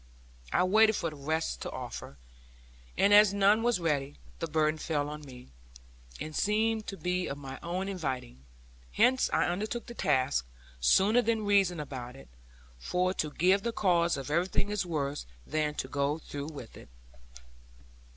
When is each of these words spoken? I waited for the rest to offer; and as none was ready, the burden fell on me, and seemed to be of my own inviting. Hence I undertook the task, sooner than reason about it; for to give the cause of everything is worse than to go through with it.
I 0.51 0.63
waited 0.63 0.95
for 0.95 1.11
the 1.11 1.15
rest 1.15 1.61
to 1.61 1.69
offer; 1.69 2.17
and 2.97 3.13
as 3.13 3.35
none 3.35 3.61
was 3.61 3.79
ready, 3.79 4.15
the 4.39 4.47
burden 4.47 4.79
fell 4.79 5.07
on 5.09 5.21
me, 5.21 5.49
and 6.19 6.35
seemed 6.35 6.87
to 6.87 6.97
be 6.97 7.27
of 7.27 7.37
my 7.37 7.59
own 7.61 7.87
inviting. 7.87 8.43
Hence 8.93 9.29
I 9.31 9.45
undertook 9.45 9.85
the 9.85 9.93
task, 9.93 10.47
sooner 10.79 11.21
than 11.21 11.45
reason 11.45 11.79
about 11.79 12.15
it; 12.15 12.29
for 12.79 13.13
to 13.13 13.29
give 13.29 13.61
the 13.61 13.71
cause 13.71 14.17
of 14.17 14.31
everything 14.31 14.71
is 14.71 14.87
worse 14.87 15.27
than 15.45 15.75
to 15.75 15.87
go 15.87 16.17
through 16.17 16.47
with 16.47 16.75
it. 16.77 16.89